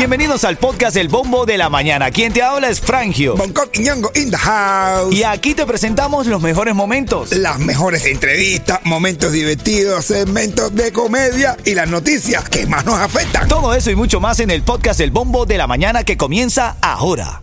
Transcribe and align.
Bienvenidos 0.00 0.44
al 0.44 0.56
podcast 0.56 0.96
El 0.96 1.08
Bombo 1.08 1.44
de 1.44 1.58
la 1.58 1.68
Mañana. 1.68 2.10
Quien 2.10 2.32
te 2.32 2.42
habla 2.42 2.70
es 2.70 2.80
Frangio. 2.80 3.36
Bangkok 3.36 3.68
y 3.74 3.80
Ñongo 3.80 4.10
in 4.14 4.30
the 4.30 4.36
house. 4.36 5.14
Y 5.14 5.24
aquí 5.24 5.54
te 5.54 5.66
presentamos 5.66 6.26
los 6.26 6.40
mejores 6.40 6.74
momentos. 6.74 7.32
Las 7.32 7.58
mejores 7.58 8.06
entrevistas, 8.06 8.80
momentos 8.84 9.32
divertidos, 9.32 10.06
segmentos 10.06 10.74
de 10.74 10.90
comedia 10.90 11.56
y 11.66 11.74
las 11.74 11.88
noticias 11.88 12.48
que 12.48 12.66
más 12.66 12.86
nos 12.86 12.98
afectan. 12.98 13.46
Todo 13.46 13.74
eso 13.74 13.90
y 13.90 13.94
mucho 13.94 14.20
más 14.20 14.40
en 14.40 14.50
el 14.50 14.62
podcast 14.62 15.00
El 15.00 15.10
Bombo 15.10 15.44
de 15.44 15.58
la 15.58 15.66
Mañana 15.66 16.02
que 16.02 16.16
comienza 16.16 16.76
ahora. 16.80 17.42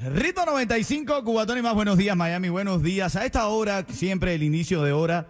Rito 0.00 0.46
95, 0.46 1.22
Cubatón 1.22 1.58
y 1.58 1.62
más 1.62 1.74
buenos 1.74 1.98
días, 1.98 2.16
Miami, 2.16 2.48
buenos 2.48 2.82
días. 2.82 3.14
A 3.14 3.26
esta 3.26 3.46
hora, 3.48 3.84
siempre 3.92 4.34
el 4.34 4.42
inicio 4.42 4.82
de 4.82 4.92
hora 4.92 5.26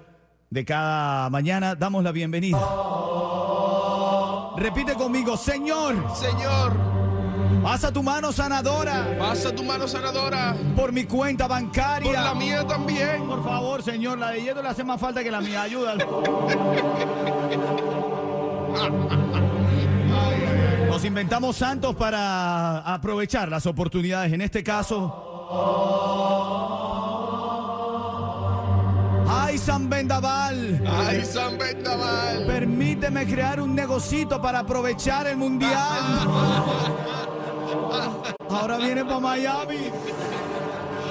de 0.51 0.65
cada 0.65 1.31
mañana, 1.31 1.75
damos 1.75 2.05
la 2.05 2.13
bienvenida. 2.13 2.59
Repite 4.59 4.95
conmigo, 4.95 5.37
Señor, 5.37 5.95
Señor, 6.17 6.73
pasa 7.63 7.93
tu 7.93 8.03
mano 8.03 8.33
sanadora 8.33 9.17
pasa 9.19 9.55
tu 9.55 9.63
mano 9.63 9.87
sanadora 9.87 10.57
por 10.75 10.91
mi 10.91 11.05
cuenta 11.05 11.47
bancaria. 11.47 12.13
por 12.13 12.21
la 12.21 12.35
mía 12.35 12.67
también. 12.67 13.25
Por 13.27 13.45
favor, 13.45 13.83
Señor, 13.83 14.19
la 14.19 14.31
de 14.31 14.43
Yeto 14.43 14.63
le 14.63 14.69
hace 14.69 14.83
más 14.83 15.01
falta 15.01 15.23
que 15.23 15.31
la 15.31 15.41
mía. 15.41 15.63
Ayúdalo. 15.63 16.23
Nos 20.89 21.05
inventamos 21.05 21.57
santos 21.57 21.95
para 21.95 22.79
aprovechar 22.81 23.49
las 23.49 23.67
oportunidades. 23.67 24.33
En 24.33 24.41
este 24.41 24.65
caso. 24.65 25.25
¡Ay, 29.59 29.65
San 29.65 29.91
Vendaval! 29.91 30.81
Ay, 30.87 31.25
San 31.25 31.59
Vendaval. 31.59 32.47
Permíteme 32.47 33.27
crear 33.27 33.61
un 33.61 33.75
negocito 33.75 34.41
para 34.41 34.61
aprovechar 34.61 35.27
el 35.27 35.37
mundial. 35.37 35.75
Ahora 38.49 38.77
viene 38.77 39.05
para 39.05 39.19
Miami. 39.19 39.91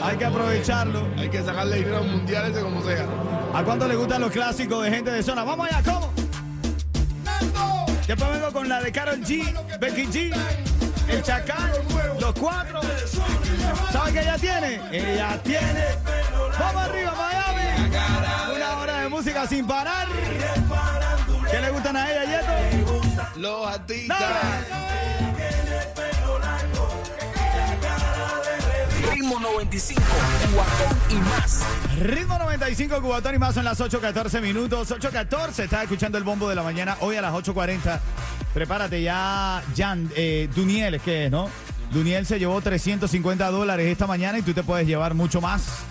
Hay 0.02 0.16
que 0.16 0.26
aprovecharlo. 0.26 1.06
Hay 1.18 1.30
que 1.30 1.44
sacarle 1.44 1.76
dinero 1.80 1.98
a 1.98 2.00
los 2.00 2.10
mundiales 2.10 2.56
de 2.56 2.62
como 2.62 2.82
sea. 2.84 3.06
¿A 3.54 3.64
cuánto 3.66 3.86
le 3.86 3.98
gustan 3.98 4.22
los 4.22 4.32
clásicos 4.32 4.82
de 4.82 4.92
gente 4.92 5.12
de 5.12 5.22
zona? 5.22 5.44
Vamos 5.44 5.68
allá, 5.68 5.84
¿cómo? 5.84 6.14
Después 8.08 8.32
vengo 8.32 8.54
con 8.54 8.70
la 8.70 8.82
de 8.82 8.94
Carol 8.94 9.20
G, 9.26 9.44
Becky 9.78 10.06
G, 10.06 10.34
el 11.10 11.22
Chacal, 11.22 11.74
los 12.22 12.34
cuatro. 12.40 12.80
¿Sabes 13.92 14.14
qué 14.14 14.22
ella 14.22 14.38
tiene? 14.38 14.82
Ella 14.94 15.38
tiene. 15.44 16.27
Vamos 16.60 16.84
arriba, 16.84 17.14
Miami. 17.16 17.90
Una 18.56 18.78
hora 18.78 19.02
de 19.02 19.10
música 19.10 19.48
sin 19.48 19.66
parar. 19.68 20.08
¿Qué 21.50 21.60
le 21.60 21.70
gustan 21.72 21.96
a 21.96 22.12
ella, 22.12 22.42
Yeto? 22.42 23.40
Los 23.40 23.68
artistas. 23.68 24.18
Ritmo 29.12 29.40
95, 29.40 30.02
Cubatón 30.52 30.98
y 31.10 31.16
más. 31.16 31.64
Ritmo 32.00 32.38
95, 32.38 33.02
Cubatón 33.02 33.36
y 33.36 33.38
más 33.38 33.56
son 33.56 33.66
las 33.66 33.80
8.14 33.80 34.42
minutos. 34.42 34.92
8.14, 34.92 35.64
estás 35.64 35.84
escuchando 35.84 36.18
el 36.18 36.24
bombo 36.24 36.50
de 36.50 36.56
la 36.56 36.64
mañana. 36.64 36.98
Hoy 37.02 37.16
a 37.16 37.22
las 37.22 37.34
8.40. 37.34 38.00
Prepárate 38.54 39.02
ya, 39.02 39.62
Jan, 39.76 40.10
eh, 40.16 40.50
Duniel, 40.56 40.96
es 40.96 41.02
que 41.02 41.26
es, 41.26 41.32
¿no? 41.32 41.50
Duniel 41.92 42.26
se 42.26 42.40
llevó 42.40 42.60
350 42.60 43.50
dólares 43.52 43.88
esta 43.88 44.08
mañana 44.08 44.40
y 44.40 44.42
tú 44.42 44.54
te 44.54 44.64
puedes 44.64 44.88
llevar 44.88 45.14
mucho 45.14 45.42
más 45.42 45.86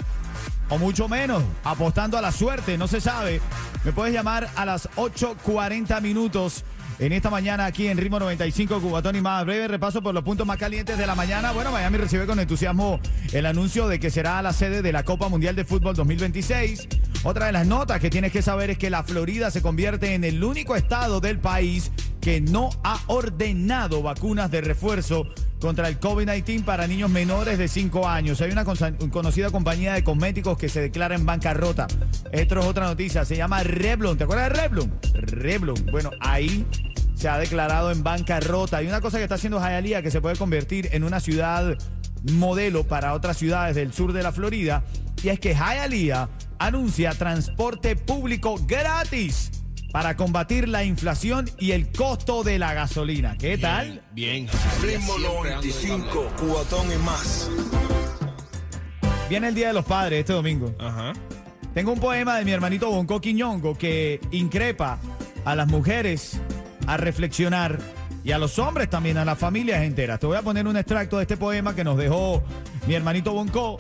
o 0.69 0.79
mucho 0.79 1.09
menos, 1.09 1.43
apostando 1.65 2.19
a 2.19 2.23
la 2.23 2.33
suerte, 2.33 2.77
no 2.79 2.89
se 2.89 3.01
sabe. 3.01 3.41
Me 3.85 3.93
puedes 3.93 4.13
llamar 4.13 4.49
a 4.57 4.65
las 4.65 4.89
8.40 4.97 6.01
minutos 6.01 6.65
en 6.99 7.13
esta 7.13 7.29
mañana 7.31 7.67
aquí 7.67 7.89
en 7.89 7.99
Ritmo 7.99 8.19
95, 8.19 8.81
Cubatón 8.81 9.17
y 9.17 9.21
más. 9.21 9.45
Breve 9.45 9.69
repaso 9.69 10.03
por 10.03 10.15
los 10.15 10.25
puntos 10.25 10.47
más 10.47 10.57
calientes 10.57 10.97
de 10.97 11.07
la 11.07 11.15
mañana. 11.15 11.53
Bueno, 11.53 11.71
Miami 11.71 11.99
recibe 11.99 12.27
con 12.27 12.41
entusiasmo 12.41 13.01
el 13.33 13.47
anuncio 13.47 13.87
de 13.89 14.01
que 14.01 14.11
será 14.11 14.41
la 14.43 14.53
sede 14.53 14.83
de 14.83 14.93
la 14.93 15.05
Copa 15.05 15.29
Mundial 15.29 15.55
de 15.55 15.65
Fútbol 15.65 15.95
2026. 15.95 16.89
Otra 17.23 17.47
de 17.47 17.53
las 17.53 17.67
notas 17.67 18.01
que 18.01 18.11
tienes 18.11 18.33
que 18.33 18.43
saber 18.43 18.71
es 18.71 18.79
que 18.79 18.91
la 18.91 19.03
Florida 19.03 19.51
se 19.51 19.63
convierte 19.63 20.15
en 20.15 20.25
el 20.25 20.43
único 20.43 20.77
estado 20.77 21.21
del 21.21 21.39
país 21.39 21.91
que 22.21 22.41
no 22.41 22.71
ha 22.83 22.99
ordenado 23.09 24.03
vacunas 24.03 24.51
de 24.51 24.61
refuerzo 24.61 25.27
contra 25.61 25.89
el 25.89 25.99
COVID-19 25.99 26.65
para 26.65 26.87
niños 26.87 27.11
menores 27.11 27.59
de 27.59 27.69
5 27.69 28.09
años. 28.09 28.41
Hay 28.41 28.51
una 28.51 28.65
conocida 28.65 29.51
compañía 29.51 29.95
de 29.95 30.05
cosméticos 30.05 30.59
que 30.59 30.69
se 30.69 30.81
declara 30.81 31.15
en 31.15 31.25
bancarrota. 31.27 31.87
Esto 32.33 32.59
es 32.59 32.67
otra 32.67 32.87
noticia, 32.87 33.25
se 33.25 33.37
llama 33.37 33.63
Revlon. 33.63 34.19
¿Te 34.19 34.25
acuerdas 34.25 34.51
de 34.51 34.61
Revlon? 34.61 34.93
Revlon. 35.15 35.87
Bueno, 35.91 36.11
ahí 36.21 36.67
se 37.15 37.29
ha 37.29 37.39
declarado 37.39 37.91
en 37.91 38.03
bancarrota. 38.03 38.79
Hay 38.79 38.87
una 38.87 39.01
cosa 39.01 39.19
que 39.19 39.25
está 39.25 39.37
haciendo 39.37 39.59
Hialeah 39.59 40.03
que 40.03 40.11
se 40.11 40.21
puede 40.21 40.37
convertir 40.37 40.89
en 40.93 41.05
una 41.05 41.21
ciudad 41.21 41.77
modelo 42.33 42.85
para 42.85 43.15
otras 43.15 43.37
ciudades 43.37 43.77
del 43.77 43.93
sur 43.93 44.13
de 44.13 44.23
la 44.23 44.33
Florida. 44.33 44.85
Y 45.23 45.29
es 45.29 45.41
que 45.41 45.55
Hialeah 45.55 46.29
anuncia 46.59 47.13
transporte 47.13 47.97
público 47.97 48.57
gratis 48.67 49.51
para 49.93 50.17
combatir 50.17 50.69
la 50.69 50.85
inflación 50.85 51.49
y 51.59 51.73
el 51.73 51.91
costo 51.91 52.43
de 52.43 52.59
la 52.59 52.75
gasolina. 52.75 53.37
¿Qué 53.39 53.59
tal? 53.59 54.03
Bien. 54.13 54.49
Ritmo 54.83 55.15
ando 55.15 55.45
de 55.45 55.51
95, 55.51 56.33
Cubatón 56.39 56.93
y 56.93 56.97
más. 57.05 57.51
Viene 59.29 59.49
el 59.49 59.55
Día 59.55 59.69
de 59.69 59.73
los 59.75 59.85
Padres 59.85 60.21
este 60.21 60.33
domingo. 60.33 60.75
Ajá. 60.79 61.13
Tengo 61.75 61.93
un 61.93 62.01
poema 62.01 62.39
de 62.39 62.45
mi 62.45 62.53
hermanito 62.53 62.91
Bonco 62.91 63.21
Quiñongo 63.21 63.77
que 63.77 64.21
increpa 64.31 64.99
a 65.45 65.55
las 65.55 65.69
mujeres 65.69 66.41
a 66.87 66.97
reflexionar 66.97 67.79
y 68.25 68.33
a 68.33 68.39
los 68.39 68.59
hombres 68.59 68.89
también, 68.89 69.19
a 69.19 69.25
las 69.25 69.39
familias 69.39 69.83
enteras. 69.83 70.19
Te 70.19 70.27
voy 70.27 70.37
a 70.37 70.43
poner 70.43 70.67
un 70.67 70.77
extracto 70.77 71.19
de 71.19 71.23
este 71.23 71.37
poema 71.37 71.75
que 71.75 71.85
nos 71.85 71.97
dejó 71.97 72.43
mi 72.87 72.95
hermanito 72.95 73.33
Bonco 73.33 73.79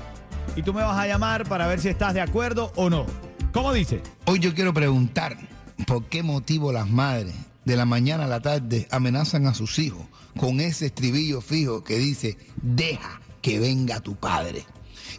y 0.54 0.62
tú 0.62 0.72
me 0.72 0.82
vas 0.82 0.98
a 0.98 1.06
llamar 1.06 1.48
para 1.48 1.66
ver 1.66 1.80
si 1.80 1.88
estás 1.88 2.14
de 2.14 2.20
acuerdo 2.20 2.72
o 2.76 2.90
no. 2.90 3.06
¿Cómo 3.52 3.72
dice? 3.72 4.02
Hoy 4.26 4.38
yo 4.38 4.54
quiero 4.54 4.74
preguntar 4.74 5.36
por 5.84 6.04
qué 6.04 6.22
motivo 6.22 6.72
las 6.72 6.88
madres 6.88 7.34
de 7.64 7.76
la 7.76 7.84
mañana 7.84 8.24
a 8.24 8.28
la 8.28 8.40
tarde 8.40 8.88
amenazan 8.90 9.46
a 9.46 9.54
sus 9.54 9.78
hijos 9.78 10.06
con 10.38 10.60
ese 10.60 10.86
estribillo 10.86 11.40
fijo 11.40 11.82
que 11.82 11.98
dice, 11.98 12.36
deja 12.62 13.20
que 13.42 13.58
venga 13.58 14.00
tu 14.00 14.16
padre. 14.16 14.64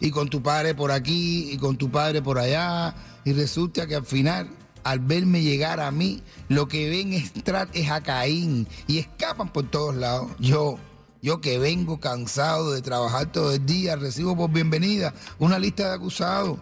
Y 0.00 0.10
con 0.10 0.28
tu 0.28 0.42
padre 0.42 0.74
por 0.74 0.92
aquí 0.92 1.50
y 1.52 1.56
con 1.56 1.76
tu 1.76 1.90
padre 1.90 2.22
por 2.22 2.38
allá. 2.38 2.94
Y 3.24 3.32
resulta 3.32 3.86
que 3.86 3.96
al 3.96 4.04
final, 4.04 4.48
al 4.84 5.00
verme 5.00 5.42
llegar 5.42 5.80
a 5.80 5.90
mí, 5.90 6.22
lo 6.48 6.68
que 6.68 6.88
ven 6.88 7.12
es, 7.12 7.32
es 7.72 7.90
a 7.90 8.00
Caín 8.02 8.68
y 8.86 8.98
escapan 8.98 9.52
por 9.52 9.68
todos 9.70 9.96
lados. 9.96 10.30
Yo, 10.38 10.78
yo 11.20 11.40
que 11.40 11.58
vengo 11.58 12.00
cansado 12.00 12.72
de 12.72 12.82
trabajar 12.82 13.32
todo 13.32 13.52
el 13.52 13.66
día, 13.66 13.96
recibo 13.96 14.36
por 14.36 14.50
bienvenida 14.50 15.14
una 15.38 15.58
lista 15.58 15.88
de 15.88 15.94
acusados. 15.94 16.58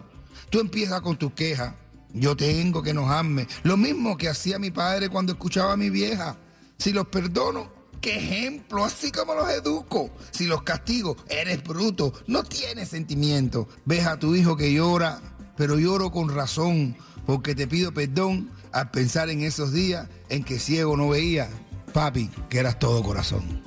Tú 0.49 0.59
empiezas 0.59 1.01
con 1.01 1.17
tus 1.17 1.33
quejas. 1.33 1.73
Yo 2.13 2.35
tengo 2.35 2.81
que 2.81 2.91
enojarme. 2.91 3.47
Lo 3.63 3.77
mismo 3.77 4.17
que 4.17 4.29
hacía 4.29 4.59
mi 4.59 4.71
padre 4.71 5.09
cuando 5.09 5.33
escuchaba 5.33 5.73
a 5.73 5.77
mi 5.77 5.89
vieja. 5.89 6.37
Si 6.77 6.93
los 6.93 7.07
perdono, 7.07 7.71
qué 8.01 8.17
ejemplo, 8.17 8.85
así 8.85 9.11
como 9.11 9.33
los 9.35 9.49
educo. 9.49 10.09
Si 10.31 10.45
los 10.45 10.63
castigo, 10.63 11.17
eres 11.29 11.63
bruto, 11.63 12.13
no 12.27 12.43
tienes 12.43 12.89
sentimiento. 12.89 13.67
Ves 13.85 14.05
a 14.05 14.17
tu 14.17 14.35
hijo 14.35 14.55
que 14.55 14.73
llora, 14.73 15.19
pero 15.55 15.77
lloro 15.77 16.11
con 16.11 16.33
razón, 16.33 16.95
porque 17.25 17.55
te 17.55 17.67
pido 17.67 17.93
perdón 17.93 18.51
al 18.71 18.91
pensar 18.91 19.29
en 19.29 19.41
esos 19.41 19.73
días 19.73 20.07
en 20.29 20.43
que 20.43 20.59
ciego 20.59 20.95
no 20.95 21.09
veía. 21.09 21.49
Papi, 21.93 22.29
que 22.49 22.59
eras 22.59 22.79
todo 22.79 23.01
corazón. 23.03 23.61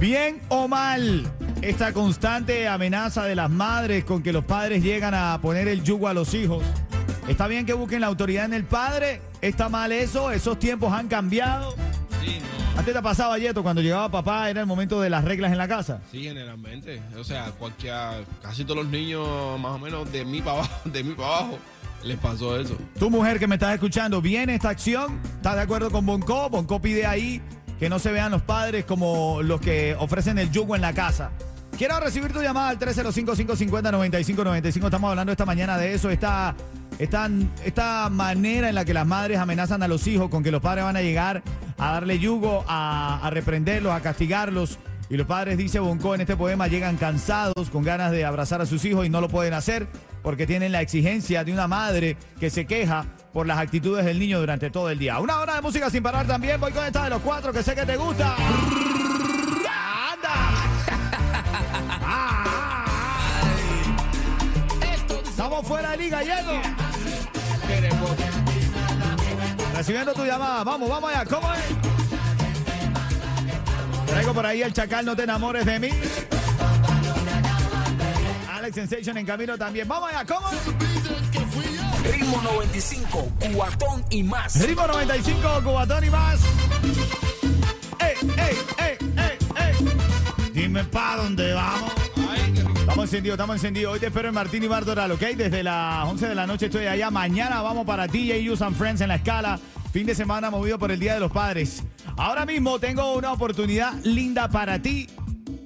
Bien 0.00 0.40
o 0.48 0.66
mal, 0.66 1.30
esta 1.62 1.92
constante 1.92 2.66
amenaza 2.68 3.24
de 3.24 3.34
las 3.34 3.50
madres 3.50 4.04
con 4.04 4.22
que 4.22 4.32
los 4.32 4.44
padres 4.44 4.82
llegan 4.82 5.14
a 5.14 5.38
poner 5.42 5.68
el 5.68 5.82
yugo 5.82 6.08
a 6.08 6.14
los 6.14 6.32
hijos. 6.34 6.64
¿Está 7.28 7.46
bien 7.46 7.66
que 7.66 7.74
busquen 7.74 8.00
la 8.00 8.06
autoridad 8.06 8.46
en 8.46 8.54
el 8.54 8.64
padre? 8.64 9.20
¿Está 9.40 9.68
mal 9.68 9.92
eso? 9.92 10.30
¿Esos 10.30 10.58
tiempos 10.58 10.92
han 10.92 11.08
cambiado? 11.08 11.74
Sí, 12.22 12.38
no. 12.40 12.78
¿Antes 12.78 12.94
te 12.94 13.02
pasaba, 13.02 13.38
Yeto, 13.38 13.62
cuando 13.62 13.82
llegaba 13.82 14.10
papá, 14.10 14.48
era 14.48 14.60
el 14.60 14.66
momento 14.66 15.00
de 15.00 15.10
las 15.10 15.24
reglas 15.24 15.52
en 15.52 15.58
la 15.58 15.68
casa? 15.68 16.00
Sí, 16.10 16.24
generalmente. 16.24 17.02
O 17.18 17.24
sea, 17.24 17.50
cualquier, 17.52 18.24
casi 18.42 18.64
todos 18.64 18.78
los 18.78 18.86
niños, 18.86 19.26
más 19.60 19.72
o 19.72 19.78
menos 19.78 20.10
de 20.10 20.24
mí 20.24 20.40
para 20.40 20.58
abajo, 20.58 20.80
de 20.86 21.04
mí 21.04 21.14
para 21.14 21.28
abajo, 21.28 21.58
les 22.02 22.18
pasó 22.18 22.58
eso. 22.58 22.76
Tu 22.98 23.10
mujer 23.10 23.38
que 23.38 23.46
me 23.46 23.56
estás 23.56 23.74
escuchando, 23.74 24.22
¿viene 24.22 24.54
esta 24.54 24.70
acción? 24.70 25.20
¿Estás 25.36 25.56
de 25.56 25.60
acuerdo 25.60 25.90
con 25.90 26.06
Bonco? 26.06 26.48
Bonco 26.48 26.80
pide 26.80 27.04
ahí 27.04 27.42
que 27.78 27.88
no 27.88 27.98
se 27.98 28.12
vean 28.12 28.30
los 28.30 28.42
padres 28.42 28.84
como 28.84 29.40
los 29.42 29.60
que 29.60 29.96
ofrecen 29.98 30.38
el 30.38 30.50
yugo 30.50 30.74
en 30.74 30.82
la 30.82 30.92
casa. 30.92 31.30
Quiero 31.80 31.98
recibir 31.98 32.30
tu 32.30 32.42
llamada 32.42 32.68
al 32.68 32.78
305-550-9595. 32.78 34.84
Estamos 34.84 35.08
hablando 35.08 35.32
esta 35.32 35.46
mañana 35.46 35.78
de 35.78 35.94
eso, 35.94 36.10
esta, 36.10 36.54
esta, 36.98 37.30
esta 37.64 38.10
manera 38.10 38.68
en 38.68 38.74
la 38.74 38.84
que 38.84 38.92
las 38.92 39.06
madres 39.06 39.38
amenazan 39.38 39.82
a 39.82 39.88
los 39.88 40.06
hijos 40.06 40.28
con 40.28 40.42
que 40.42 40.50
los 40.50 40.60
padres 40.60 40.84
van 40.84 40.96
a 40.96 41.00
llegar 41.00 41.42
a 41.78 41.92
darle 41.92 42.18
yugo, 42.18 42.66
a, 42.68 43.26
a 43.26 43.30
reprenderlos, 43.30 43.94
a 43.94 44.02
castigarlos. 44.02 44.78
Y 45.08 45.16
los 45.16 45.26
padres, 45.26 45.56
dice 45.56 45.78
Bonco 45.78 46.14
en 46.14 46.20
este 46.20 46.36
poema, 46.36 46.68
llegan 46.68 46.98
cansados, 46.98 47.70
con 47.70 47.82
ganas 47.82 48.12
de 48.12 48.26
abrazar 48.26 48.60
a 48.60 48.66
sus 48.66 48.84
hijos 48.84 49.06
y 49.06 49.08
no 49.08 49.22
lo 49.22 49.30
pueden 49.30 49.54
hacer 49.54 49.88
porque 50.22 50.46
tienen 50.46 50.72
la 50.72 50.82
exigencia 50.82 51.44
de 51.44 51.52
una 51.54 51.66
madre 51.66 52.18
que 52.38 52.50
se 52.50 52.66
queja 52.66 53.06
por 53.32 53.46
las 53.46 53.58
actitudes 53.58 54.04
del 54.04 54.18
niño 54.18 54.38
durante 54.38 54.68
todo 54.68 54.90
el 54.90 54.98
día. 54.98 55.18
Una 55.18 55.40
hora 55.40 55.54
de 55.54 55.62
música 55.62 55.88
sin 55.88 56.02
parar 56.02 56.26
también. 56.26 56.60
Voy 56.60 56.72
con 56.72 56.84
esta 56.84 57.04
de 57.04 57.10
los 57.10 57.22
cuatro 57.22 57.54
que 57.54 57.62
sé 57.62 57.74
que 57.74 57.86
te 57.86 57.96
gusta. 57.96 58.36
Fuera 65.62 65.90
de 65.90 65.96
liga, 65.98 66.20
Diego. 66.20 66.60
Recibiendo 69.76 70.12
tu 70.12 70.24
llamada. 70.24 70.64
Vamos, 70.64 70.88
vamos 70.88 71.10
allá. 71.10 71.24
¿Cómo 71.26 71.52
es? 71.52 71.60
Traigo 74.06 74.34
por 74.34 74.46
ahí 74.46 74.62
el 74.62 74.72
chacal, 74.72 75.04
no 75.04 75.14
te 75.14 75.22
enamores 75.22 75.64
de 75.64 75.78
mí. 75.78 75.90
Alex 78.50 78.74
Sensation 78.74 79.18
en 79.18 79.26
camino 79.26 79.56
también. 79.56 79.86
Vamos 79.86 80.10
allá, 80.10 80.24
¿cómo 80.24 80.48
es? 80.48 82.10
Ritmo 82.12 82.40
95, 82.42 83.32
cuatón 83.54 84.04
y 84.10 84.22
más. 84.22 84.60
Ritmo 84.60 84.86
95, 84.86 85.62
Cubatón 85.62 86.04
y 86.04 86.10
más. 86.10 86.40
¡Ey, 88.00 88.14
ey, 88.36 88.58
ey, 88.78 88.98
ey, 89.16 89.38
ey! 89.56 90.50
Dime 90.52 90.84
pa' 90.84 91.16
dónde 91.16 91.52
vamos. 91.52 91.99
Estamos 93.00 93.14
encendidos, 93.14 93.36
estamos 93.36 93.56
encendidos. 93.56 93.94
Hoy 93.94 93.98
te 93.98 94.08
espero 94.08 94.28
en 94.28 94.34
Martín 94.34 94.62
y 94.62 94.68
Mardoral, 94.68 95.10
¿ok? 95.12 95.22
Desde 95.34 95.62
las 95.62 96.06
11 96.06 96.28
de 96.28 96.34
la 96.34 96.46
noche 96.46 96.66
estoy 96.66 96.84
allá. 96.84 97.10
Mañana 97.10 97.62
vamos 97.62 97.86
para 97.86 98.06
DJ 98.06 98.50
Use 98.50 98.62
and 98.62 98.76
Friends 98.76 99.00
en 99.00 99.08
la 99.08 99.14
escala. 99.14 99.58
Fin 99.90 100.04
de 100.04 100.14
semana 100.14 100.50
movido 100.50 100.78
por 100.78 100.92
el 100.92 101.00
Día 101.00 101.14
de 101.14 101.20
los 101.20 101.32
Padres. 101.32 101.82
Ahora 102.18 102.44
mismo 102.44 102.78
tengo 102.78 103.14
una 103.14 103.32
oportunidad 103.32 103.94
linda 104.04 104.50
para 104.50 104.82
ti. 104.82 105.08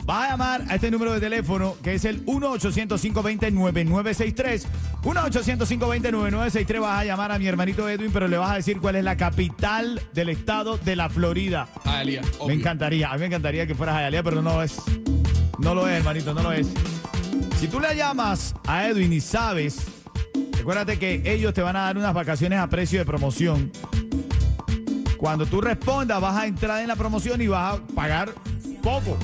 Vas 0.04 0.28
a 0.28 0.30
llamar 0.30 0.62
a 0.68 0.76
este 0.76 0.92
número 0.92 1.12
de 1.12 1.18
teléfono 1.18 1.74
que 1.82 1.94
es 1.94 2.04
el 2.04 2.24
1-800-520-9963. 2.24 4.66
1-800-520-9963. 5.02 6.80
Vas 6.80 7.00
a 7.00 7.04
llamar 7.04 7.32
a 7.32 7.38
mi 7.40 7.48
hermanito 7.48 7.88
Edwin, 7.88 8.12
pero 8.12 8.28
le 8.28 8.36
vas 8.36 8.52
a 8.52 8.54
decir 8.54 8.78
cuál 8.78 8.94
es 8.94 9.02
la 9.02 9.16
capital 9.16 10.00
del 10.12 10.28
estado 10.28 10.78
de 10.78 10.94
la 10.94 11.08
Florida. 11.08 11.66
Hialeah, 11.84 12.22
Me 12.46 12.54
encantaría, 12.54 13.10
a 13.10 13.14
mí 13.14 13.18
me 13.18 13.26
encantaría 13.26 13.66
que 13.66 13.74
fueras 13.74 13.96
Hialeah, 13.96 14.22
pero 14.22 14.40
no 14.40 14.54
lo 14.54 14.62
es. 14.62 14.76
No 15.58 15.74
lo 15.74 15.88
es, 15.88 15.96
hermanito, 15.96 16.32
no 16.32 16.44
lo 16.44 16.52
es. 16.52 16.72
Si 17.64 17.70
tú 17.70 17.80
le 17.80 17.96
llamas 17.96 18.54
a 18.66 18.88
Edwin 18.88 19.10
y 19.10 19.22
sabes, 19.22 19.86
recuérdate 20.52 20.98
que 20.98 21.22
ellos 21.24 21.54
te 21.54 21.62
van 21.62 21.76
a 21.76 21.84
dar 21.84 21.96
unas 21.96 22.12
vacaciones 22.12 22.58
a 22.58 22.68
precio 22.68 22.98
de 22.98 23.06
promoción. 23.06 23.72
Cuando 25.16 25.46
tú 25.46 25.62
respondas, 25.62 26.20
vas 26.20 26.36
a 26.36 26.46
entrar 26.46 26.82
en 26.82 26.88
la 26.88 26.96
promoción 26.96 27.40
y 27.40 27.46
vas 27.46 27.76
a 27.76 27.80
pagar 27.94 28.34
poco. 28.82 29.16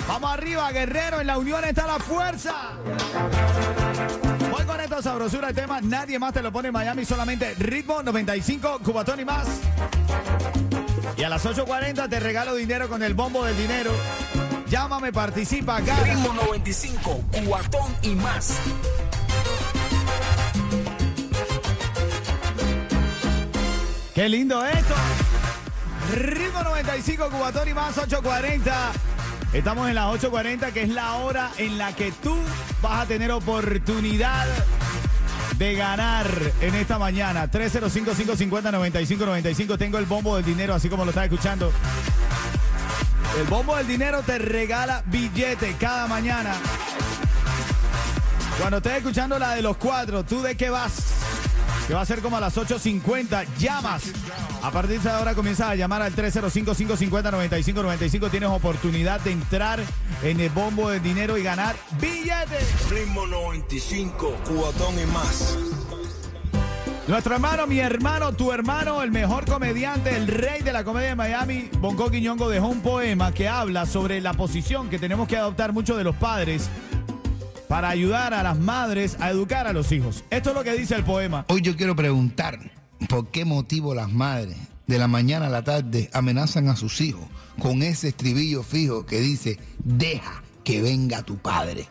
Vamos 0.07 0.31
arriba, 0.31 0.71
guerrero. 0.71 1.19
En 1.19 1.27
la 1.27 1.37
unión 1.37 1.63
está 1.63 1.87
la 1.87 1.99
fuerza. 1.99 2.53
Voy 4.51 4.65
con 4.65 4.79
esta 4.79 5.01
sabrosura 5.01 5.49
de 5.49 5.53
tema. 5.53 5.81
Nadie 5.81 6.19
más 6.19 6.33
te 6.33 6.41
lo 6.41 6.51
pone 6.51 6.69
en 6.69 6.73
Miami, 6.73 7.05
solamente 7.05 7.53
Ritmo 7.55 8.03
95, 8.03 8.79
Cubatón 8.83 9.19
y 9.19 9.25
más. 9.25 9.47
Y 11.17 11.23
a 11.23 11.29
las 11.29 11.45
8.40 11.45 12.09
te 12.09 12.19
regalo 12.19 12.55
dinero 12.55 12.89
con 12.89 13.03
el 13.03 13.13
bombo 13.13 13.45
del 13.45 13.57
dinero. 13.57 13.91
Llámame, 14.67 15.11
participa, 15.11 15.81
gana. 15.81 16.03
Ritmo 16.03 16.33
95, 16.33 17.23
cuatón 17.45 17.95
y 18.01 18.15
más. 18.15 18.57
Qué 24.15 24.29
lindo 24.29 24.65
esto. 24.65 24.95
Ritmo 26.13 26.63
95, 26.63 27.29
Cubatón 27.29 27.69
y 27.69 27.73
más 27.73 27.97
840. 27.97 28.91
Estamos 29.53 29.89
en 29.89 29.95
las 29.95 30.05
8.40, 30.21 30.71
que 30.73 30.83
es 30.83 30.89
la 30.89 31.15
hora 31.15 31.51
en 31.57 31.77
la 31.77 31.93
que 31.95 32.11
tú 32.11 32.37
vas 32.81 33.01
a 33.01 33.05
tener 33.05 33.31
oportunidad 33.31 34.47
de 35.61 35.75
ganar 35.75 36.27
en 36.59 36.73
esta 36.73 36.97
mañana. 36.97 37.47
305-550-9595. 37.51 39.77
Tengo 39.77 39.99
el 39.99 40.05
bombo 40.05 40.35
del 40.35 40.43
dinero, 40.43 40.73
así 40.73 40.89
como 40.89 41.05
lo 41.05 41.11
estás 41.11 41.25
escuchando. 41.25 41.71
El 43.39 43.43
bombo 43.43 43.77
del 43.77 43.85
dinero 43.85 44.23
te 44.23 44.39
regala 44.39 45.03
billete 45.05 45.75
cada 45.79 46.07
mañana. 46.07 46.55
Cuando 48.57 48.77
estés 48.77 48.93
escuchando 48.93 49.37
la 49.37 49.53
de 49.53 49.61
los 49.61 49.77
cuatro, 49.77 50.23
¿tú 50.23 50.41
de 50.41 50.57
qué 50.57 50.71
vas? 50.71 51.20
Que 51.87 51.93
va 51.93 52.01
a 52.01 52.05
ser 52.05 52.21
como 52.21 52.37
a 52.37 52.39
las 52.39 52.57
8.50. 52.57 53.45
Llamas. 53.57 54.03
A 54.61 54.71
partir 54.71 55.01
de 55.01 55.09
ahora 55.09 55.35
comienzas 55.35 55.69
a 55.69 55.75
llamar 55.75 56.01
al 56.01 56.15
305-550-9595. 56.15 58.31
Tienes 58.31 58.49
oportunidad 58.49 59.19
de 59.21 59.31
entrar 59.31 59.79
en 60.23 60.39
el 60.39 60.49
bombo 60.49 60.89
del 60.89 61.01
dinero 61.01 61.37
y 61.37 61.43
ganar 61.43 61.75
billetes. 61.99 62.89
Ritmo 62.89 63.27
95, 63.27 64.37
cuatón 64.45 64.99
y 64.99 65.05
más. 65.07 65.57
Nuestro 67.07 67.33
hermano, 67.33 67.67
mi 67.67 67.79
hermano, 67.79 68.31
tu 68.31 68.53
hermano, 68.53 69.01
el 69.01 69.11
mejor 69.11 69.45
comediante, 69.45 70.15
el 70.15 70.27
rey 70.27 70.61
de 70.61 70.71
la 70.71 70.83
comedia 70.83 71.09
de 71.09 71.15
Miami, 71.15 71.69
Bonco 71.79 72.11
Quiñongo, 72.11 72.47
dejó 72.47 72.67
un 72.67 72.81
poema 72.81 73.33
que 73.33 73.49
habla 73.49 73.85
sobre 73.85 74.21
la 74.21 74.33
posición 74.33 74.89
que 74.89 74.99
tenemos 74.99 75.27
que 75.27 75.35
adoptar 75.35 75.73
muchos 75.73 75.97
de 75.97 76.03
los 76.03 76.15
padres 76.15 76.69
para 77.71 77.87
ayudar 77.87 78.33
a 78.33 78.43
las 78.43 78.59
madres 78.59 79.15
a 79.21 79.29
educar 79.29 79.65
a 79.65 79.71
los 79.71 79.93
hijos. 79.93 80.25
Esto 80.29 80.49
es 80.49 80.55
lo 80.57 80.63
que 80.65 80.73
dice 80.73 80.93
el 80.93 81.05
poema. 81.05 81.45
Hoy 81.47 81.61
yo 81.61 81.77
quiero 81.77 81.95
preguntar 81.95 82.59
por 83.07 83.29
qué 83.29 83.45
motivo 83.45 83.95
las 83.95 84.11
madres 84.11 84.57
de 84.87 84.99
la 84.99 85.07
mañana 85.07 85.47
a 85.47 85.49
la 85.49 85.63
tarde 85.63 86.09
amenazan 86.11 86.67
a 86.67 86.75
sus 86.75 86.99
hijos 86.99 87.23
con 87.61 87.81
ese 87.81 88.09
estribillo 88.09 88.61
fijo 88.61 89.05
que 89.05 89.21
dice, 89.21 89.57
deja 89.85 90.43
que 90.65 90.81
venga 90.81 91.23
tu 91.23 91.37
padre. 91.37 91.87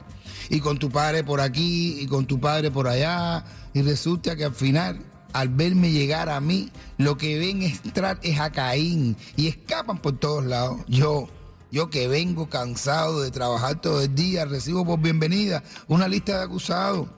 Y 0.50 0.60
con 0.60 0.78
tu 0.78 0.90
padre 0.90 1.24
por 1.24 1.40
aquí 1.40 1.98
y 1.98 2.06
con 2.06 2.26
tu 2.26 2.38
padre 2.38 2.70
por 2.70 2.86
allá. 2.86 3.46
Y 3.72 3.80
resulta 3.80 4.36
que 4.36 4.44
al 4.44 4.54
final, 4.54 5.00
al 5.32 5.48
verme 5.48 5.92
llegar 5.92 6.28
a 6.28 6.42
mí, 6.42 6.70
lo 6.98 7.16
que 7.16 7.38
ven 7.38 7.62
entrar 7.62 8.20
es 8.22 8.38
a 8.38 8.52
Caín 8.52 9.16
y 9.34 9.48
escapan 9.48 9.96
por 9.96 10.18
todos 10.18 10.44
lados. 10.44 10.80
Yo, 10.88 11.30
yo 11.70 11.88
que 11.88 12.08
vengo 12.08 12.48
cansado 12.48 13.22
de 13.22 13.30
trabajar 13.30 13.80
todo 13.80 14.02
el 14.02 14.14
día, 14.14 14.44
recibo 14.44 14.84
por 14.84 15.00
bienvenida 15.00 15.62
una 15.88 16.08
lista 16.08 16.38
de 16.38 16.44
acusados. 16.44 17.08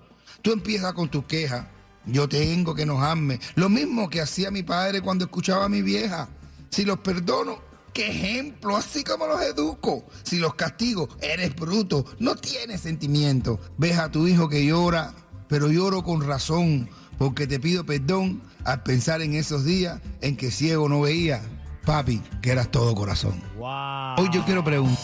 Tú 0.42 0.52
empiezas 0.52 0.92
con 0.92 1.08
tus 1.08 1.24
quejas. 1.24 1.66
Yo 2.04 2.28
tengo 2.28 2.74
que 2.74 2.82
enojarme. 2.82 3.40
Lo 3.54 3.68
mismo 3.68 4.10
que 4.10 4.20
hacía 4.20 4.50
mi 4.50 4.62
padre 4.62 5.00
cuando 5.00 5.24
escuchaba 5.24 5.66
a 5.66 5.68
mi 5.68 5.82
vieja. 5.82 6.28
Si 6.70 6.84
los 6.84 6.98
perdono, 6.98 7.60
qué 7.92 8.10
ejemplo, 8.10 8.76
así 8.76 9.04
como 9.04 9.26
los 9.26 9.40
educo. 9.40 10.04
Si 10.22 10.38
los 10.38 10.54
castigo, 10.54 11.08
eres 11.20 11.54
bruto, 11.54 12.04
no 12.18 12.34
tienes 12.34 12.80
sentimiento. 12.80 13.60
Ves 13.78 13.98
a 13.98 14.10
tu 14.10 14.26
hijo 14.26 14.48
que 14.48 14.66
llora, 14.66 15.14
pero 15.48 15.70
lloro 15.70 16.02
con 16.02 16.26
razón, 16.26 16.90
porque 17.18 17.46
te 17.46 17.60
pido 17.60 17.86
perdón 17.86 18.42
al 18.64 18.82
pensar 18.82 19.22
en 19.22 19.34
esos 19.34 19.64
días 19.64 20.00
en 20.20 20.36
que 20.36 20.50
ciego 20.50 20.88
no 20.88 21.02
veía, 21.02 21.42
papi, 21.84 22.22
que 22.40 22.50
eras 22.52 22.70
todo 22.70 22.94
corazón. 22.94 23.40
Wow. 23.56 24.14
Hoy 24.18 24.28
yo 24.32 24.44
quiero 24.44 24.62
preguntar. 24.64 24.98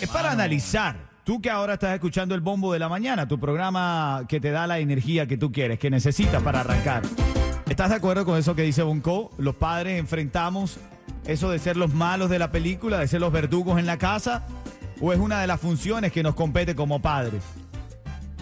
es 0.00 0.08
para 0.08 0.30
analizar. 0.32 0.96
Tú 1.24 1.40
que 1.40 1.48
ahora 1.48 1.74
estás 1.74 1.94
escuchando 1.94 2.34
el 2.34 2.42
bombo 2.42 2.72
de 2.72 2.78
la 2.78 2.88
mañana, 2.90 3.26
tu 3.26 3.40
programa 3.40 4.24
que 4.28 4.40
te 4.40 4.50
da 4.50 4.66
la 4.66 4.78
energía 4.78 5.26
que 5.26 5.38
tú 5.38 5.50
quieres, 5.50 5.78
que 5.78 5.88
necesitas 5.88 6.42
para 6.42 6.60
arrancar. 6.60 7.02
¿Estás 7.66 7.88
de 7.88 7.96
acuerdo 7.96 8.26
con 8.26 8.38
eso 8.38 8.54
que 8.54 8.60
dice 8.62 8.82
Bonco? 8.82 9.30
Los 9.38 9.54
padres 9.54 9.98
enfrentamos 9.98 10.76
eso 11.26 11.50
de 11.50 11.58
ser 11.58 11.78
los 11.78 11.94
malos 11.94 12.28
de 12.28 12.38
la 12.38 12.52
película, 12.52 12.98
de 12.98 13.08
ser 13.08 13.22
los 13.22 13.32
verdugos 13.32 13.78
en 13.78 13.86
la 13.86 13.96
casa, 13.96 14.42
o 15.00 15.14
es 15.14 15.18
una 15.18 15.40
de 15.40 15.46
las 15.46 15.58
funciones 15.60 16.12
que 16.12 16.22
nos 16.22 16.34
compete 16.34 16.74
como 16.74 17.00
padres. 17.00 17.42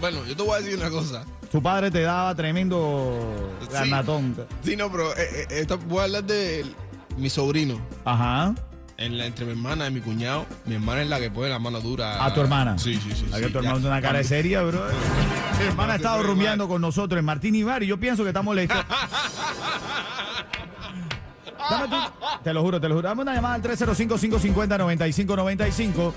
Bueno, 0.00 0.26
yo 0.26 0.34
te 0.36 0.42
voy 0.42 0.56
a 0.56 0.60
decir 0.60 0.76
una 0.76 0.90
cosa. 0.90 1.24
Tu 1.52 1.62
padre 1.62 1.88
te 1.90 2.02
daba 2.02 2.34
tremendo 2.34 3.16
Sí. 3.60 3.68
garnatón. 3.72 4.34
Sí, 4.64 4.74
no, 4.74 4.90
pero 4.90 5.16
eh, 5.16 5.46
eh, 5.50 5.66
voy 5.86 6.00
a 6.00 6.02
hablar 6.04 6.24
de 6.24 6.64
mi 7.16 7.30
sobrino. 7.30 7.80
Ajá. 8.04 8.54
En 8.98 9.18
la, 9.18 9.26
entre 9.26 9.44
mi 9.46 9.50
hermana 9.52 9.88
y 9.88 9.90
mi 9.90 10.00
cuñado, 10.00 10.46
mi 10.66 10.74
hermana 10.76 11.02
es 11.02 11.08
la 11.08 11.18
que 11.18 11.30
pone 11.30 11.48
la 11.48 11.58
mano 11.58 11.80
dura. 11.80 12.24
¿A 12.24 12.32
tu 12.32 12.40
hermana? 12.40 12.78
Sí, 12.78 12.94
sí, 12.94 13.10
sí. 13.14 13.26
¿A 13.32 13.36
sí, 13.36 13.42
que 13.42 13.48
tu 13.48 13.54
ya. 13.54 13.58
hermano 13.60 13.76
tiene 13.76 13.88
una 13.88 14.00
cara 14.00 14.18
de 14.18 14.24
seria, 14.24 14.62
bro? 14.62 14.80
Mi 15.58 15.64
hermana 15.66 15.94
ha 15.94 15.96
estado 15.96 16.22
mal. 16.34 16.68
con 16.68 16.80
nosotros 16.80 17.18
en 17.18 17.24
Martín 17.24 17.54
Ibar 17.54 17.82
y 17.82 17.86
yo 17.88 17.98
pienso 17.98 18.22
que 18.22 18.28
está 18.30 18.42
molesto. 18.42 18.74
Dame 21.70 21.88
tú- 21.88 21.96
te 22.42 22.52
lo 22.52 22.62
juro, 22.62 22.80
te 22.80 22.88
lo 22.88 22.96
juro. 22.96 23.08
Dame 23.08 23.22
una 23.22 23.34
llamada 23.34 23.54
al 23.54 23.62
305-550-9595 23.62 26.12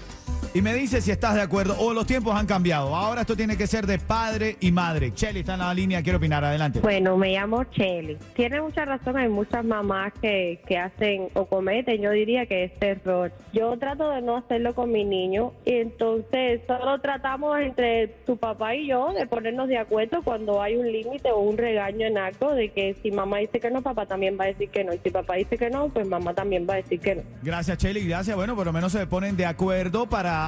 y 0.55 0.61
me 0.61 0.73
dice 0.73 1.01
si 1.01 1.11
estás 1.11 1.35
de 1.35 1.41
acuerdo 1.41 1.75
o 1.77 1.93
los 1.93 2.07
tiempos 2.07 2.33
han 2.33 2.45
cambiado. 2.45 2.95
Ahora 2.95 3.21
esto 3.21 3.35
tiene 3.35 3.57
que 3.57 3.67
ser 3.67 3.85
de 3.85 3.99
padre 3.99 4.55
y 4.61 4.71
madre. 4.71 5.13
Chelly 5.13 5.41
está 5.41 5.55
en 5.55 5.59
la 5.59 5.73
línea, 5.73 6.01
quiero 6.01 6.17
opinar. 6.17 6.45
Adelante. 6.45 6.79
Bueno, 6.79 7.17
me 7.17 7.33
llamo 7.33 7.65
Chelly. 7.65 8.17
Tiene 8.35 8.61
mucha 8.61 8.85
razón, 8.85 9.17
hay 9.17 9.27
muchas 9.27 9.65
mamás 9.65 10.13
que, 10.21 10.61
que 10.65 10.77
hacen 10.77 11.27
o 11.33 11.45
cometen, 11.45 12.01
yo 12.01 12.11
diría 12.11 12.45
que 12.45 12.63
este 12.63 12.91
error. 12.91 13.33
Yo 13.51 13.77
trato 13.77 14.09
de 14.11 14.21
no 14.21 14.37
hacerlo 14.37 14.73
con 14.73 14.93
mi 14.93 15.03
niño 15.03 15.51
y 15.65 15.73
entonces 15.73 16.61
solo 16.65 17.01
tratamos 17.01 17.59
entre 17.59 18.07
tu 18.25 18.37
papá 18.37 18.75
y 18.75 18.87
yo 18.87 19.11
de 19.11 19.27
ponernos 19.27 19.67
de 19.67 19.77
acuerdo 19.77 20.21
cuando 20.23 20.61
hay 20.61 20.77
un 20.77 20.89
límite 20.89 21.31
o 21.31 21.39
un 21.39 21.57
regaño 21.57 22.07
en 22.07 22.17
algo 22.17 22.53
de 22.53 22.69
que 22.69 22.95
si 23.03 23.11
mamá 23.11 23.39
dice 23.39 23.59
que 23.59 23.69
no, 23.69 23.81
papá 23.81 24.05
también 24.05 24.37
va 24.39 24.45
a 24.45 24.47
decir 24.47 24.69
que 24.69 24.85
no 24.85 24.93
y 24.93 24.99
si 24.99 25.09
papá 25.09 25.35
dice 25.35 25.57
que 25.57 25.69
no, 25.69 25.89
pues 25.89 26.07
mamá 26.07 26.33
también 26.33 26.65
va 26.69 26.75
a 26.75 26.77
decir 26.77 27.01
que 27.01 27.15
no. 27.15 27.23
Gracias, 27.43 27.77
Chelly. 27.77 28.07
Gracias. 28.07 28.37
Bueno, 28.37 28.55
por 28.55 28.65
lo 28.65 28.71
menos 28.71 28.93
se 28.93 29.05
ponen 29.05 29.35
de 29.35 29.45
acuerdo 29.45 30.07
para 30.07 30.44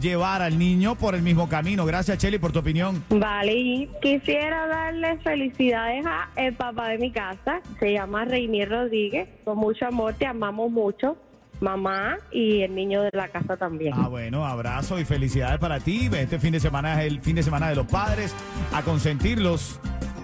llevar 0.00 0.42
al 0.42 0.58
niño 0.58 0.94
por 0.94 1.14
el 1.14 1.22
mismo 1.22 1.48
camino. 1.48 1.84
Gracias, 1.84 2.18
Chelly, 2.18 2.38
por 2.38 2.52
tu 2.52 2.58
opinión. 2.60 3.04
Vale, 3.10 3.52
y 3.54 3.90
quisiera 4.02 4.66
darle 4.66 5.18
felicidades 5.18 6.04
a 6.06 6.30
el 6.36 6.54
papá 6.54 6.88
de 6.88 6.98
mi 6.98 7.12
casa, 7.12 7.60
se 7.78 7.92
llama 7.92 8.24
Reinier 8.24 8.70
Rodríguez, 8.70 9.28
con 9.44 9.58
mucho 9.58 9.86
amor, 9.86 10.14
te 10.14 10.26
amamos 10.26 10.70
mucho, 10.70 11.16
mamá 11.60 12.18
y 12.32 12.62
el 12.62 12.74
niño 12.74 13.02
de 13.02 13.10
la 13.12 13.28
casa 13.28 13.56
también. 13.56 13.92
Ah, 13.94 14.08
bueno, 14.08 14.46
abrazo 14.46 14.98
y 14.98 15.04
felicidades 15.04 15.58
para 15.58 15.80
ti. 15.80 16.08
Este 16.12 16.38
fin 16.38 16.52
de 16.52 16.60
semana 16.60 17.02
es 17.02 17.12
el 17.12 17.20
fin 17.20 17.36
de 17.36 17.42
semana 17.42 17.68
de 17.68 17.76
los 17.76 17.86
padres, 17.86 18.34
a 18.72 18.82
consentirlos. 18.82 19.78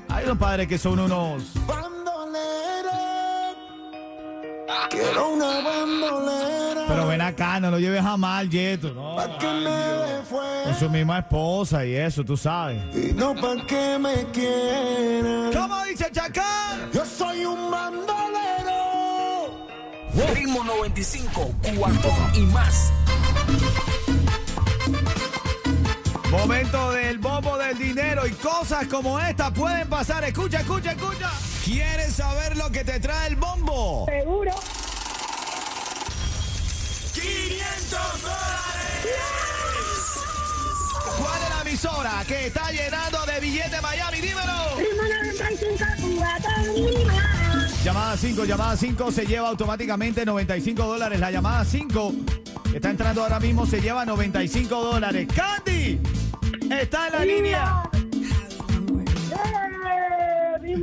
Hay 0.08 0.24
unos 0.24 0.38
padres 0.38 0.66
que 0.66 0.78
son 0.78 0.98
unos... 0.98 1.54
Quiero 4.90 5.30
una 5.30 5.60
bandolera. 5.60 6.84
Pero 6.88 7.06
ven 7.06 7.20
acá, 7.20 7.60
no 7.60 7.70
lo 7.70 7.78
lleves 7.78 8.04
a 8.04 8.16
mal, 8.16 8.48
Yeto. 8.50 8.92
No, 8.92 9.16
que 9.38 9.46
me 9.46 9.70
dé 9.70 10.16
con 10.64 10.74
su 10.78 10.90
misma 10.90 11.18
esposa 11.20 11.84
y 11.84 11.94
eso, 11.94 12.24
tú 12.24 12.36
sabes. 12.36 12.82
y 12.94 13.12
no 13.12 13.34
pa' 13.34 13.64
que 13.66 13.98
me 13.98 14.24
quiera. 14.32 15.50
¿Cómo 15.52 15.84
dice 15.84 16.10
Chacán? 16.12 16.90
Yo 16.92 17.04
soy 17.04 17.44
un 17.44 17.70
bandolero. 17.70 18.16
Ritmo 20.34 20.64
95, 20.64 21.54
cuatón 21.76 22.34
y 22.34 22.40
más. 22.40 22.92
Momento 26.30 26.92
del 26.92 27.18
bombo 27.18 27.56
del 27.56 27.78
dinero 27.78 28.26
y 28.26 28.32
cosas 28.32 28.86
como 28.88 29.18
esta 29.20 29.52
pueden 29.52 29.88
pasar. 29.88 30.24
Escucha, 30.24 30.60
escucha, 30.60 30.92
escucha. 30.92 31.30
¿Quieres 31.66 32.14
saber 32.14 32.56
lo 32.56 32.70
que 32.70 32.84
te 32.84 33.00
trae 33.00 33.26
el 33.26 33.34
bombo? 33.34 34.06
Seguro. 34.06 34.52
500 37.12 38.22
dólares. 38.22 39.16
¿Cuál 41.18 41.42
es 41.42 41.50
la 41.50 41.62
emisora 41.68 42.24
que 42.28 42.46
está 42.46 42.70
llenando 42.70 43.26
de 43.26 43.40
billetes 43.40 43.82
Miami? 43.82 44.20
Dímelo. 44.20 44.76
Llamada 47.82 48.16
5, 48.16 48.44
llamada 48.44 48.76
5 48.76 49.10
se 49.10 49.26
lleva 49.26 49.48
automáticamente 49.48 50.24
95 50.24 50.86
dólares. 50.86 51.18
La 51.18 51.32
llamada 51.32 51.64
5 51.64 52.12
que 52.70 52.76
está 52.76 52.90
entrando 52.90 53.24
ahora 53.24 53.40
mismo 53.40 53.66
se 53.66 53.80
lleva 53.80 54.04
95 54.04 54.84
dólares. 54.84 55.26
Candy 55.34 56.00
está 56.70 57.08
en 57.08 57.12
la 57.12 57.24
línea. 57.24 57.85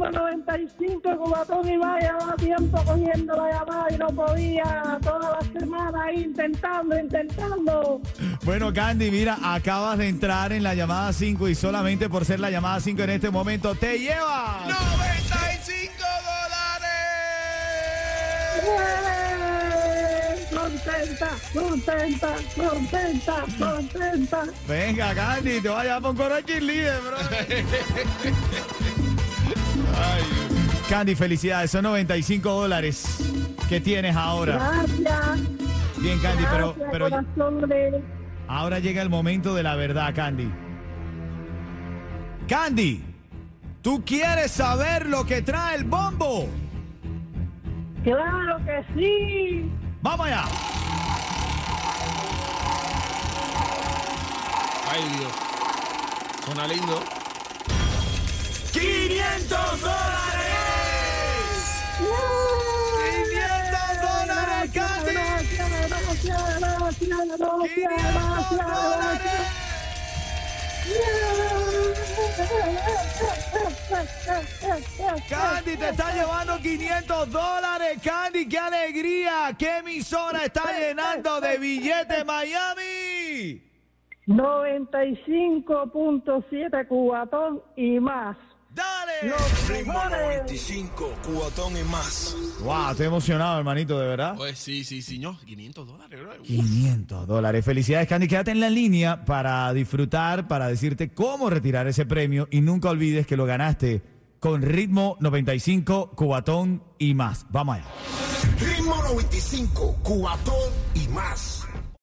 Mismo 0.04 0.20
95, 0.20 1.18
cubatón 1.18 1.70
y 1.70 1.78
más, 1.78 2.02
llevaba 2.02 2.36
tiempo 2.36 2.84
cogiendo 2.84 3.36
la 3.36 3.52
llamada 3.52 3.86
y 3.90 3.98
no 3.98 4.08
podía, 4.08 5.00
toda 5.02 5.40
la 5.40 5.60
semana 5.60 6.04
ahí 6.04 6.24
intentando, 6.24 7.00
intentando. 7.00 8.02
Bueno, 8.44 8.74
Candy, 8.74 9.10
mira, 9.12 9.38
acabas 9.42 9.98
de 9.98 10.10
entrar 10.10 10.52
en 10.52 10.64
la 10.64 10.76
llamada 10.76 11.14
5 11.14 11.48
y 11.48 11.56
solamente 11.56 12.10
por 12.10 12.26
ser 12.26 12.42
la 12.42 12.50
llamada 12.50 12.82
5 12.82 13.02
en 13.04 13.10
este 13.12 13.30
momento 13.30 13.76
te 13.76 13.98
llevas 14.00 14.68
95 14.68 15.94
dólares. 16.26 17.04
Contenta, 20.54 21.30
contenta, 21.54 22.36
contenta, 22.56 23.46
contenta. 23.58 24.44
Venga, 24.68 25.16
Candy, 25.16 25.62
te 25.62 25.70
voy 25.70 25.80
a 25.80 25.84
llevar 25.84 26.02
por 26.02 26.16
coro 26.16 26.36
de 26.36 26.44
cheerleader, 26.44 27.00
bro. 27.02 27.18
Candy, 30.90 31.16
felicidades, 31.16 31.72
son 31.72 31.84
95 31.84 32.50
dólares 32.50 33.18
que 33.70 33.80
tienes 33.80 34.16
ahora. 34.16 34.56
Gracias. 34.56 35.40
Bien, 35.98 36.20
Candy, 36.20 36.44
pero, 36.52 36.76
gracias, 36.78 37.26
pero 37.36 38.04
ahora 38.48 38.80
llega 38.80 39.02
el 39.02 39.10
momento 39.10 39.56
de 39.56 39.64
la 39.64 39.76
verdad, 39.76 40.14
Candy. 40.14 40.52
Candy, 42.48 43.04
¿tú 43.82 44.04
quieres 44.06 44.52
saber 44.52 45.08
lo 45.08 45.26
que 45.26 45.42
trae 45.42 45.78
el 45.78 45.86
bombo? 45.86 46.50
Claro 48.04 48.58
que 48.66 48.84
sí. 48.94 49.72
¡Vamos 50.02 50.28
allá! 50.28 50.44
Ay, 54.92 55.02
Dios. 55.18 55.32
Suena 56.46 56.68
lindo. 56.68 57.02
500 58.74 59.82
dólares. 59.82 60.03
Candy 75.30 75.78
te 75.78 75.90
está 75.90 76.14
llevando 76.14 76.58
500 76.58 77.32
dólares. 77.32 78.00
Candy, 78.04 78.48
qué 78.48 78.60
alegría. 78.60 79.56
¿Qué 79.58 79.78
emisora 79.78 80.46
está 80.46 80.78
llenando 80.78 81.42
de 81.42 81.58
billetes 81.58 82.24
Miami? 82.26 83.64
95.7 84.28 86.88
cubatón 86.88 87.64
y 87.76 88.00
más. 88.00 88.38
Ritmo 89.68 89.94
95, 89.94 91.14
cuatón 91.34 91.78
y 91.78 91.84
más. 91.84 92.36
Wow, 92.62 92.92
estoy 92.92 93.06
emocionado, 93.06 93.58
hermanito, 93.58 94.00
de 94.00 94.08
verdad. 94.08 94.36
Pues 94.36 94.60
sí, 94.60 94.84
sí, 94.84 95.02
sí, 95.02 95.20
no, 95.20 95.40
500 95.46 95.88
dólares, 95.88 96.20
bro. 96.20 96.42
500 96.42 97.28
dólares. 97.28 97.64
Felicidades, 97.64 98.08
Candy. 98.08 98.28
Quédate 98.28 98.52
en 98.52 98.60
la 98.60 98.70
línea 98.70 99.24
para 99.26 99.72
disfrutar, 99.74 100.48
para 100.48 100.68
decirte 100.68 101.14
cómo 101.14 101.50
retirar 101.50 101.88
ese 101.88 102.06
premio. 102.06 102.48
Y 102.52 102.62
nunca 102.62 102.90
olvides 102.90 103.28
que 103.28 103.38
lo 103.38 103.46
ganaste 103.46 104.02
con 104.40 104.62
ritmo 104.62 105.16
95, 105.22 106.12
cubatón 106.16 106.84
y 106.98 107.14
más. 107.14 107.46
Vamos 107.50 107.78
allá. 107.78 107.86
Ritmo 108.60 108.96
95, 109.04 110.00
cuatón 110.04 110.72
y 110.96 111.08
más. 111.08 111.53